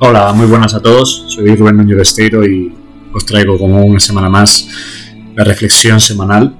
Hola, 0.00 0.32
muy 0.32 0.46
buenas 0.46 0.74
a 0.74 0.82
todos. 0.82 1.24
Soy 1.28 1.54
Rubén 1.54 1.76
Núñez 1.76 1.96
Besteiro 1.96 2.44
y 2.44 2.74
os 3.12 3.24
traigo 3.24 3.56
como 3.56 3.84
una 3.84 4.00
semana 4.00 4.28
más 4.28 4.68
la 5.36 5.44
reflexión 5.44 6.00
semanal 6.00 6.52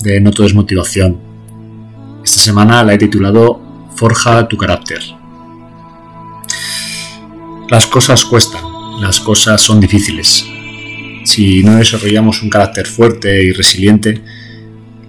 de 0.00 0.20
No 0.20 0.32
todo 0.32 0.48
es. 0.48 0.52
Esta 2.24 2.40
semana 2.40 2.82
la 2.82 2.94
he 2.94 2.98
titulado 2.98 3.88
Forja 3.94 4.48
tu 4.48 4.56
carácter. 4.56 5.00
Las 7.70 7.86
cosas 7.86 8.24
cuestan, 8.24 8.64
las 9.00 9.20
cosas 9.20 9.62
son 9.62 9.78
difíciles. 9.78 10.44
Si 11.24 11.62
no 11.62 11.76
desarrollamos 11.76 12.42
un 12.42 12.50
carácter 12.50 12.88
fuerte 12.88 13.44
y 13.44 13.52
resiliente, 13.52 14.20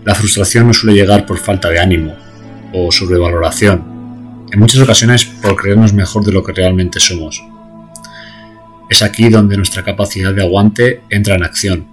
la 0.06 0.14
frustración 0.14 0.68
no 0.68 0.74
suele 0.74 0.96
llegar 0.96 1.26
por 1.26 1.40
falta 1.40 1.70
de 1.70 1.80
ánimo 1.80 2.14
o 2.72 2.92
sobrevaloración, 2.92 4.46
en 4.52 4.60
muchas 4.60 4.80
ocasiones 4.80 5.26
por 5.26 5.56
creernos 5.56 5.92
mejor 5.92 6.24
de 6.24 6.34
lo 6.34 6.44
que 6.44 6.54
realmente 6.54 7.00
somos. 7.00 7.44
Es 8.94 9.02
aquí 9.02 9.28
donde 9.30 9.58
nuestra 9.58 9.84
capacidad 9.84 10.36
de 10.36 10.44
aguante 10.44 11.02
entra 11.10 11.34
en 11.34 11.44
acción, 11.44 11.88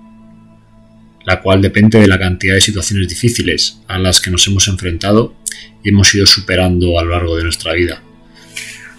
la 1.25 1.41
cual 1.41 1.63
depende 1.63 1.99
de 1.99 2.07
la 2.07 2.19
cantidad 2.19 2.53
de 2.53 2.61
situaciones 2.61 3.09
difíciles 3.09 3.81
a 3.89 3.99
las 3.99 4.21
que 4.21 4.31
nos 4.31 4.47
hemos 4.47 4.69
enfrentado 4.69 5.35
y 5.83 5.89
hemos 5.89 6.15
ido 6.15 6.27
superando 6.27 6.99
a 6.99 7.03
lo 7.03 7.13
largo 7.13 7.39
de 7.39 7.45
nuestra 7.45 7.73
vida, 7.73 8.03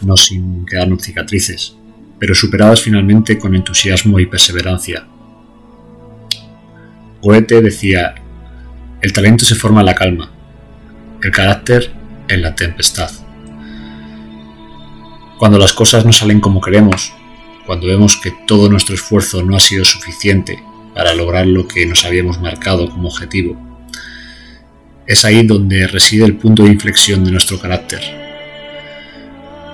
no 0.01 0.17
sin 0.17 0.65
quedarnos 0.65 1.03
cicatrices, 1.03 1.75
pero 2.17 2.33
superadas 2.33 2.81
finalmente 2.81 3.37
con 3.37 3.53
entusiasmo 3.53 4.19
y 4.19 4.25
perseverancia. 4.25 5.05
Goethe 7.21 7.61
decía, 7.61 8.15
el 8.99 9.13
talento 9.13 9.45
se 9.45 9.53
forma 9.53 9.81
en 9.81 9.85
la 9.85 9.93
calma, 9.93 10.31
el 11.21 11.29
carácter 11.29 11.91
en 12.29 12.41
la 12.41 12.55
tempestad. 12.55 13.11
Cuando 15.37 15.59
las 15.59 15.73
cosas 15.73 16.03
no 16.03 16.11
salen 16.11 16.39
como 16.39 16.61
queremos, 16.61 17.13
cuando 17.65 17.87
vemos 17.87 18.17
que 18.17 18.33
todo 18.47 18.69
nuestro 18.69 18.95
esfuerzo 18.95 19.43
no 19.43 19.55
ha 19.55 19.59
sido 19.59 19.85
suficiente 19.85 20.61
para 20.93 21.13
lograr 21.13 21.47
lo 21.47 21.67
que 21.67 21.85
nos 21.85 22.05
habíamos 22.05 22.41
marcado 22.41 22.89
como 22.89 23.07
objetivo, 23.07 23.57
es 25.07 25.25
ahí 25.25 25.45
donde 25.45 25.87
reside 25.87 26.25
el 26.25 26.37
punto 26.37 26.63
de 26.63 26.69
inflexión 26.69 27.23
de 27.25 27.31
nuestro 27.31 27.59
carácter. 27.59 27.99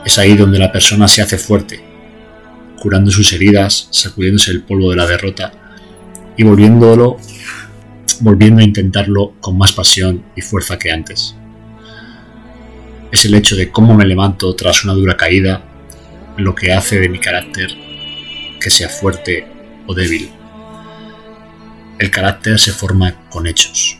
Es 0.06 0.18
ahí 0.18 0.36
donde 0.36 0.58
la 0.58 0.72
persona 0.72 1.08
se 1.08 1.22
hace 1.22 1.38
fuerte, 1.38 1.84
curando 2.80 3.12
sus 3.12 3.34
heridas, 3.34 3.88
sacudiéndose 3.92 4.52
el 4.52 4.64
polvo 4.64 4.90
de 4.90 4.96
la 4.96 5.06
derrota 5.06 5.52
y 6.38 6.44
volviéndolo, 6.44 7.18
volviendo 8.22 8.62
a 8.62 8.66
intentarlo 8.66 9.34
con 9.40 9.58
más 9.58 9.74
pasión 9.74 10.24
y 10.36 10.42
fuerza 10.42 10.80
que 10.80 10.92
antes. 10.92 11.36
Es 13.12 13.26
el 13.26 13.36
hecho 13.36 13.56
de 13.56 13.70
cómo 13.70 13.94
me 13.96 14.06
levanto 14.06 14.56
tras 14.56 14.84
una 14.84 14.94
dura 14.94 15.18
caída 15.18 15.64
lo 16.38 16.56
que 16.56 16.72
hace 16.72 17.00
de 17.00 17.10
mi 17.10 17.20
carácter 17.20 17.70
que 18.60 18.70
sea 18.70 18.90
fuerte 18.90 19.48
o 19.86 19.94
débil. 19.94 20.32
El 22.00 22.12
carácter 22.12 22.60
se 22.60 22.72
forma 22.72 23.14
con 23.30 23.48
hechos. 23.48 23.98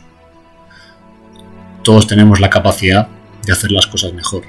Todos 1.82 2.06
tenemos 2.06 2.40
la 2.40 2.50
capacidad 2.50 3.08
de 3.44 3.52
hacer 3.52 3.72
las 3.72 3.86
cosas 3.86 4.12
mejor. 4.12 4.42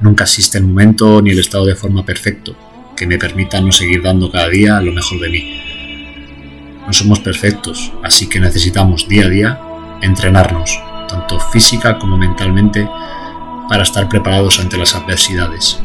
Nunca 0.00 0.24
existe 0.24 0.58
el 0.58 0.64
momento 0.64 1.20
ni 1.20 1.30
el 1.30 1.38
estado 1.38 1.66
de 1.66 1.74
forma 1.74 2.04
perfecto 2.04 2.56
que 2.96 3.06
me 3.06 3.18
permita 3.18 3.60
no 3.60 3.72
seguir 3.72 4.02
dando 4.02 4.30
cada 4.30 4.48
día 4.48 4.80
lo 4.80 4.92
mejor 4.92 5.20
de 5.20 5.28
mí. 5.28 5.60
No 6.86 6.92
somos 6.92 7.20
perfectos, 7.20 7.92
así 8.02 8.28
que 8.28 8.40
necesitamos 8.40 9.08
día 9.08 9.26
a 9.26 9.28
día 9.28 9.60
entrenarnos, 10.00 10.78
tanto 11.08 11.40
física 11.40 11.98
como 11.98 12.16
mentalmente, 12.16 12.88
para 13.68 13.82
estar 13.82 14.08
preparados 14.08 14.60
ante 14.60 14.76
las 14.76 14.94
adversidades. 14.94 15.80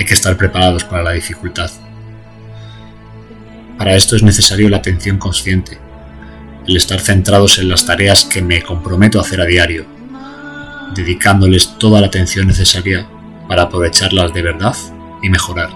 Hay 0.00 0.06
que 0.06 0.14
estar 0.14 0.34
preparados 0.34 0.82
para 0.82 1.02
la 1.02 1.12
dificultad. 1.12 1.70
Para 3.76 3.94
esto 3.94 4.16
es 4.16 4.22
necesario 4.22 4.70
la 4.70 4.78
atención 4.78 5.18
consciente, 5.18 5.78
el 6.66 6.74
estar 6.74 7.00
centrados 7.00 7.58
en 7.58 7.68
las 7.68 7.84
tareas 7.84 8.24
que 8.24 8.40
me 8.40 8.62
comprometo 8.62 9.18
a 9.18 9.20
hacer 9.20 9.42
a 9.42 9.44
diario, 9.44 9.84
dedicándoles 10.94 11.76
toda 11.76 12.00
la 12.00 12.06
atención 12.06 12.46
necesaria 12.46 13.06
para 13.46 13.64
aprovecharlas 13.64 14.32
de 14.32 14.40
verdad 14.40 14.74
y 15.22 15.28
mejorar. 15.28 15.68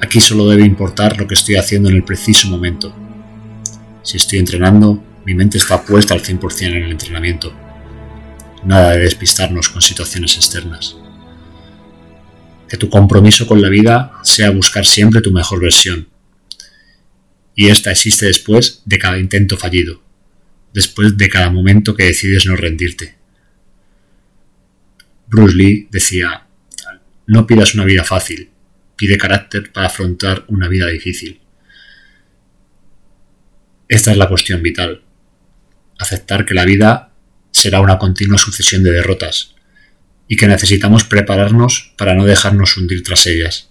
Aquí 0.00 0.18
solo 0.18 0.48
debe 0.48 0.64
importar 0.64 1.18
lo 1.18 1.26
que 1.26 1.34
estoy 1.34 1.56
haciendo 1.56 1.90
en 1.90 1.96
el 1.96 2.04
preciso 2.04 2.48
momento. 2.48 2.96
Si 4.02 4.16
estoy 4.16 4.38
entrenando, 4.38 4.98
mi 5.26 5.34
mente 5.34 5.58
está 5.58 5.82
puesta 5.82 6.14
al 6.14 6.22
100% 6.22 6.68
en 6.68 6.84
el 6.84 6.90
entrenamiento. 6.90 7.52
Nada 8.64 8.92
de 8.92 9.00
despistarnos 9.00 9.68
con 9.68 9.82
situaciones 9.82 10.36
externas 10.36 10.96
que 12.68 12.76
tu 12.76 12.88
compromiso 12.88 13.46
con 13.46 13.60
la 13.60 13.68
vida 13.68 14.12
sea 14.22 14.50
buscar 14.50 14.86
siempre 14.86 15.20
tu 15.20 15.32
mejor 15.32 15.60
versión. 15.60 16.08
Y 17.54 17.68
esta 17.68 17.90
existe 17.90 18.26
después 18.26 18.82
de 18.84 18.98
cada 18.98 19.18
intento 19.18 19.56
fallido, 19.56 20.02
después 20.72 21.16
de 21.16 21.28
cada 21.28 21.50
momento 21.50 21.94
que 21.94 22.04
decides 22.04 22.46
no 22.46 22.56
rendirte. 22.56 23.16
Bruce 25.26 25.54
Lee 25.54 25.88
decía, 25.90 26.46
no 27.26 27.46
pidas 27.46 27.74
una 27.74 27.84
vida 27.84 28.04
fácil, 28.04 28.50
pide 28.96 29.18
carácter 29.18 29.72
para 29.72 29.86
afrontar 29.86 30.44
una 30.48 30.68
vida 30.68 30.86
difícil. 30.88 31.40
Esta 33.88 34.10
es 34.12 34.16
la 34.16 34.28
cuestión 34.28 34.62
vital. 34.62 35.02
Aceptar 35.98 36.44
que 36.44 36.54
la 36.54 36.64
vida 36.64 37.12
será 37.50 37.80
una 37.80 37.98
continua 37.98 38.38
sucesión 38.38 38.82
de 38.82 38.90
derrotas, 38.90 39.54
y 40.28 40.36
que 40.36 40.46
necesitamos 40.46 41.04
prepararnos 41.04 41.92
para 41.96 42.14
no 42.14 42.24
dejarnos 42.24 42.76
hundir 42.76 43.02
tras 43.02 43.26
ellas, 43.26 43.70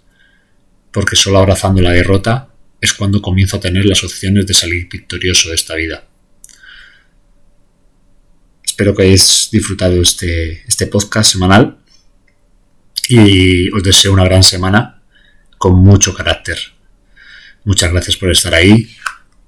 porque 0.92 1.16
solo 1.16 1.40
abrazando 1.40 1.82
la 1.82 1.92
derrota 1.92 2.50
es 2.80 2.94
cuando 2.94 3.22
comienzo 3.22 3.58
a 3.58 3.60
tener 3.60 3.86
las 3.86 4.04
opciones 4.04 4.46
de 4.46 4.54
salir 4.54 4.88
victorioso 4.90 5.50
de 5.50 5.56
esta 5.56 5.76
vida. 5.76 6.06
Espero 8.64 8.96
que 8.96 9.04
hayáis 9.04 9.50
disfrutado 9.52 10.02
este, 10.02 10.64
este 10.68 10.88
podcast 10.88 11.32
semanal 11.32 11.78
y 13.08 13.72
os 13.72 13.84
deseo 13.84 14.14
una 14.14 14.24
gran 14.24 14.44
semana 14.44 15.02
con 15.58 15.76
mucho 15.76 16.14
carácter. 16.14 16.58
Muchas 17.64 17.92
gracias 17.92 18.18
por 18.18 18.32
estar 18.32 18.54
ahí 18.54 18.90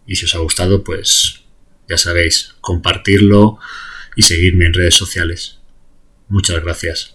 y 0.07 0.15
si 0.15 0.25
os 0.25 0.35
ha 0.35 0.39
gustado, 0.39 0.83
pues 0.83 1.41
ya 1.89 1.97
sabéis, 1.97 2.55
compartirlo 2.61 3.59
y 4.15 4.21
seguirme 4.21 4.65
en 4.65 4.73
redes 4.73 4.95
sociales. 4.95 5.59
Muchas 6.27 6.61
gracias. 6.63 7.14